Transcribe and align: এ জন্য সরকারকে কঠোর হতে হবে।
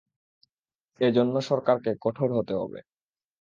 এ 1.01 1.07
জন্য 1.11 1.35
সরকারকে 1.41 1.91
কঠোর 2.01 2.29
হতে 2.33 2.53
হবে। 2.55 2.79